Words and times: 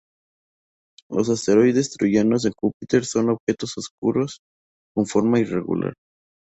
Los 1.11 1.29
asteroides 1.29 1.91
troyanos 1.91 2.41
de 2.41 2.51
Júpiter 2.59 3.05
son 3.05 3.29
objetos 3.29 3.75
oscuros 3.77 4.39
con 4.95 5.05
forma 5.05 5.37
irregular. 5.39 5.93